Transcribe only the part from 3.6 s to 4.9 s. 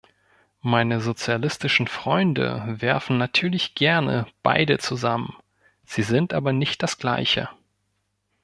gerne beide